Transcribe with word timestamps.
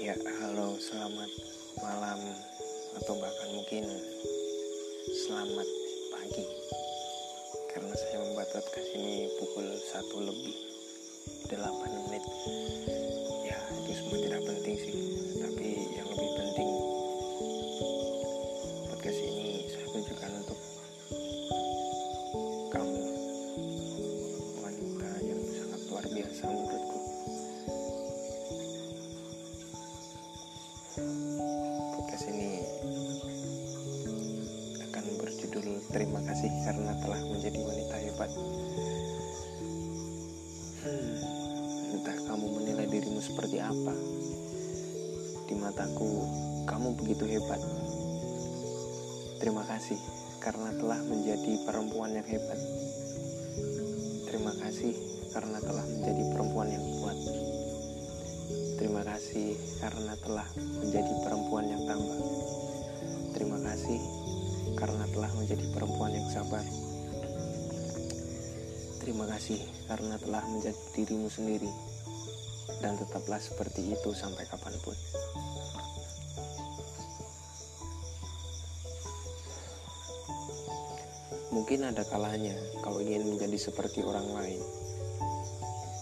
Ya, 0.00 0.16
halo, 0.16 0.80
selamat 0.80 1.28
malam 1.84 2.16
atau 2.96 3.20
bahkan 3.20 3.52
mungkin 3.52 3.84
selamat 5.12 5.68
pagi. 6.08 6.46
Karena 7.68 7.92
saya 7.92 8.24
membuat 8.24 8.48
podcast 8.48 8.96
ini 8.96 9.28
pukul 9.36 9.68
satu 9.92 10.24
lebih 10.24 10.56
8 11.52 12.08
menit. 12.08 12.24
Ya 13.44 13.60
itu 13.76 13.92
semua 13.92 14.16
tidak 14.24 14.40
penting 14.48 14.76
sih. 14.80 15.29
Hmm, 40.84 41.14
entah 41.96 42.16
kamu 42.28 42.46
menilai 42.60 42.84
dirimu 42.90 43.22
seperti 43.24 43.62
apa. 43.62 43.94
Di 45.48 45.54
mataku, 45.56 46.26
kamu 46.68 46.98
begitu 47.00 47.24
hebat. 47.24 47.62
Terima 49.40 49.64
kasih 49.64 49.96
karena 50.44 50.68
telah 50.76 51.00
menjadi 51.08 51.52
perempuan 51.64 52.12
yang 52.12 52.26
hebat. 52.28 52.60
Terima 54.28 54.52
kasih 54.60 54.92
karena 55.32 55.58
telah 55.64 55.86
menjadi 55.86 56.22
perempuan 56.34 56.68
yang 56.68 56.84
kuat. 57.00 57.18
Terima 58.80 59.02
kasih 59.04 59.56
karena 59.80 60.12
telah 60.20 60.48
menjadi 60.56 61.12
perempuan 61.24 61.64
yang 61.68 61.82
tambah. 61.88 62.20
Terima 63.36 63.58
kasih 63.64 64.00
karena 64.76 65.04
telah 65.12 65.30
menjadi 65.36 65.64
perempuan 65.72 66.12
yang 66.16 66.28
sabar. 66.32 66.89
Terima 69.00 69.24
kasih 69.24 69.56
karena 69.88 70.20
telah 70.20 70.44
menjadi 70.44 70.76
dirimu 70.92 71.32
sendiri 71.32 71.72
dan 72.84 73.00
tetaplah 73.00 73.40
seperti 73.40 73.96
itu 73.96 74.12
sampai 74.12 74.44
kapan 74.44 74.76
pun. 74.84 74.96
Mungkin 81.50 81.80
ada 81.88 82.04
kalanya 82.04 82.52
kau 82.84 83.00
ingin 83.00 83.24
menjadi 83.24 83.56
seperti 83.56 84.04
orang 84.04 84.28
lain, 84.36 84.60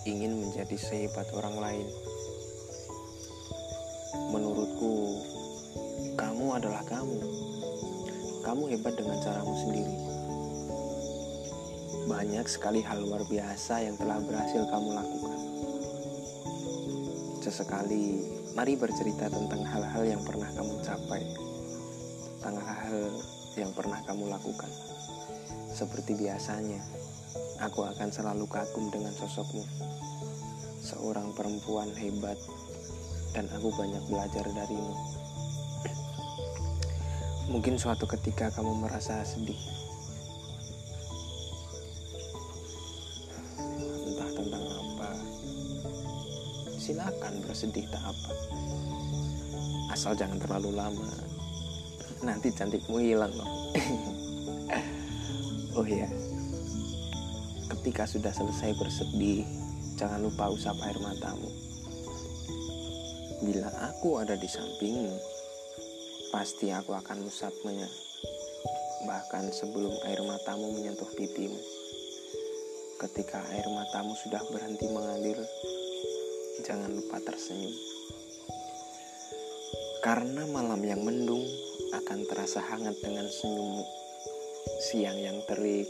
ingin 0.02 0.34
menjadi 0.42 0.74
sehebat 0.74 1.30
orang 1.38 1.54
lain. 1.54 1.86
Menurutku, 4.34 5.22
kamu 6.18 6.46
adalah 6.58 6.82
kamu. 6.82 7.22
Kamu 8.42 8.62
hebat 8.74 8.94
dengan 8.98 9.22
caramu 9.22 9.54
sendiri. 9.54 10.07
Banyak 12.08 12.48
sekali 12.48 12.80
hal 12.80 13.04
luar 13.04 13.20
biasa 13.28 13.84
yang 13.84 13.92
telah 14.00 14.16
berhasil 14.24 14.64
kamu 14.64 14.96
lakukan. 14.96 15.38
Sesekali, 17.44 18.24
mari 18.56 18.80
bercerita 18.80 19.28
tentang 19.28 19.60
hal-hal 19.60 20.16
yang 20.16 20.22
pernah 20.24 20.48
kamu 20.56 20.80
capai, 20.80 21.20
tentang 22.40 22.64
hal-hal 22.64 23.12
yang 23.60 23.68
pernah 23.76 24.00
kamu 24.08 24.24
lakukan. 24.24 24.72
Seperti 25.68 26.16
biasanya, 26.16 26.80
aku 27.60 27.84
akan 27.84 28.08
selalu 28.08 28.48
kagum 28.48 28.88
dengan 28.88 29.12
sosokmu. 29.12 29.68
Seorang 30.80 31.36
perempuan 31.36 31.92
hebat, 31.92 32.40
dan 33.36 33.44
aku 33.52 33.68
banyak 33.76 34.00
belajar 34.08 34.48
darimu. 34.48 34.96
Mungkin 37.52 37.76
suatu 37.76 38.08
ketika 38.08 38.48
kamu 38.56 38.80
merasa 38.80 39.20
sedih, 39.28 39.60
silakan 46.88 47.44
bersedih 47.44 47.84
tak 47.92 48.00
apa. 48.00 48.32
Asal 49.92 50.16
jangan 50.16 50.40
terlalu 50.40 50.72
lama, 50.72 51.10
nanti 52.24 52.48
cantikmu 52.48 52.96
hilang 52.96 53.28
loh. 53.36 53.52
oh 55.76 55.84
iya, 55.84 56.08
ketika 57.76 58.08
sudah 58.08 58.32
selesai 58.32 58.72
bersedih, 58.80 59.44
jangan 60.00 60.24
lupa 60.24 60.48
usap 60.48 60.80
air 60.88 60.96
matamu. 61.04 61.52
Bila 63.44 63.68
aku 63.92 64.24
ada 64.24 64.40
di 64.40 64.48
sampingmu, 64.48 65.12
pasti 66.32 66.72
aku 66.72 66.96
akan 66.96 67.28
usapnya. 67.28 67.88
Bahkan 69.04 69.44
sebelum 69.52 69.92
air 70.08 70.24
matamu 70.24 70.72
menyentuh 70.72 71.08
pipimu. 71.12 71.60
Ketika 72.98 73.44
air 73.52 73.68
matamu 73.68 74.16
sudah 74.24 74.42
berhenti 74.50 74.90
mengalir, 74.90 75.38
jangan 76.68 76.92
lupa 76.92 77.16
tersenyum. 77.24 77.72
Karena 80.04 80.44
malam 80.52 80.84
yang 80.84 81.00
mendung 81.00 81.40
akan 81.96 82.28
terasa 82.28 82.60
hangat 82.60 82.92
dengan 83.00 83.24
senyummu. 83.24 83.80
Siang 84.84 85.16
yang 85.16 85.40
terik 85.48 85.88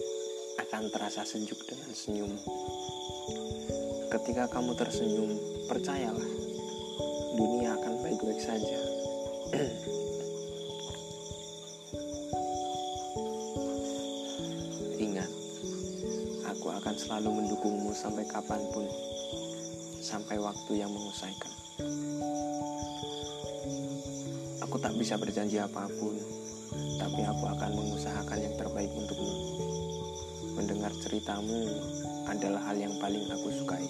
akan 0.63 0.87
terasa 0.95 1.27
sejuk 1.27 1.59
dengan 1.67 1.91
senyummu. 1.91 2.39
Ketika 4.07 4.47
kamu 4.55 4.79
tersenyum, 4.79 5.35
percayalah, 5.67 6.31
dunia 7.35 7.75
akan 7.75 7.99
baik-baik 7.99 8.39
saja. 8.39 8.79
Ingat, 15.11 15.31
aku 16.47 16.71
akan 16.71 16.95
selalu 16.95 17.35
mendukungmu 17.43 17.91
sampai 17.99 18.23
kapan 18.31 18.63
pun, 18.71 18.87
sampai 20.09 20.41
waktu 20.41 20.81
yang 20.81 20.89
mengusaikan. 20.89 21.53
Aku 24.65 24.81
tak 24.81 24.97
bisa 24.97 25.21
berjanji 25.21 25.61
apa 25.61 25.85
pun, 26.01 26.17
tapi 26.97 27.21
aku 27.29 27.45
akan 27.45 27.71
mengusahakan 27.77 28.41
yang 28.41 28.55
terbaik 28.57 28.89
untukmu. 28.97 29.37
Mendengar 30.57 30.97
ceritamu 31.05 31.61
adalah 32.25 32.73
hal 32.73 32.81
yang 32.81 32.97
paling 32.97 33.21
aku 33.29 33.53
sukai. 33.53 33.85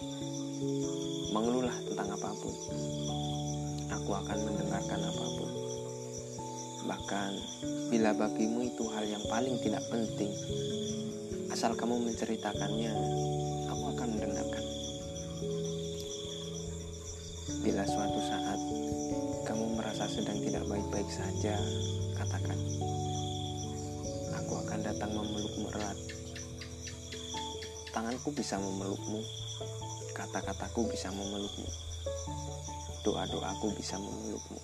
Mengeluhlah 1.31 1.79
tentang 1.87 2.11
apa 2.11 2.31
pun, 2.35 2.55
aku 3.95 4.11
akan 4.11 4.39
mendengarkan 4.43 4.99
apa 4.99 5.27
pun. 5.39 5.51
Bahkan 6.83 7.31
bila 7.95 8.11
bagimu 8.19 8.67
itu 8.67 8.91
hal 8.91 9.07
yang 9.07 9.23
paling 9.31 9.55
tidak 9.63 9.87
penting, 9.87 10.35
asal 11.55 11.79
kamu 11.79 12.11
menceritakannya, 12.11 12.91
Bila 17.69 17.85
suatu 17.85 18.17
saat 18.25 18.57
kamu 19.45 19.77
merasa 19.77 20.09
sedang 20.09 20.41
tidak 20.41 20.65
baik-baik 20.73 21.05
saja, 21.13 21.53
katakan, 22.17 22.57
aku 24.33 24.53
akan 24.65 24.81
datang 24.89 25.13
memelukmu 25.13 25.69
erat. 25.77 25.99
Tanganku 27.93 28.33
bisa 28.33 28.57
memelukmu, 28.57 29.21
kata-kataku 30.17 30.89
bisa 30.89 31.13
memelukmu, 31.13 31.69
doa-doaku 33.05 33.69
bisa 33.77 34.01
memelukmu. 34.01 34.61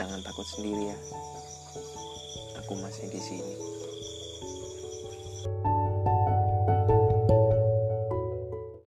Jangan 0.00 0.24
takut 0.24 0.48
sendiri 0.56 0.88
ya. 0.88 0.98
Aku 2.64 2.80
masih 2.80 3.12
di 3.12 3.20
sini. 3.20 3.54